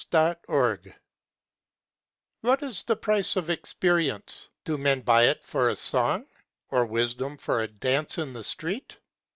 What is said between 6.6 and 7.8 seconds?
Or wisdom for a